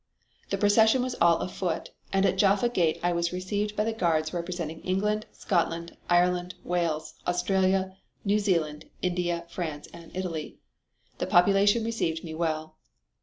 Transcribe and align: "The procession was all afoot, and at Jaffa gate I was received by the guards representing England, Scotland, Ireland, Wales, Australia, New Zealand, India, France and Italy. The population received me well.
"The 0.49 0.57
procession 0.57 1.03
was 1.03 1.13
all 1.21 1.37
afoot, 1.41 1.91
and 2.11 2.25
at 2.25 2.35
Jaffa 2.35 2.69
gate 2.69 2.99
I 3.03 3.13
was 3.13 3.31
received 3.31 3.75
by 3.75 3.83
the 3.83 3.93
guards 3.93 4.33
representing 4.33 4.81
England, 4.81 5.27
Scotland, 5.31 5.95
Ireland, 6.09 6.55
Wales, 6.63 7.13
Australia, 7.27 7.95
New 8.25 8.39
Zealand, 8.39 8.85
India, 9.03 9.45
France 9.47 9.87
and 9.93 10.09
Italy. 10.17 10.57
The 11.19 11.27
population 11.27 11.83
received 11.85 12.23
me 12.23 12.33
well. 12.33 12.77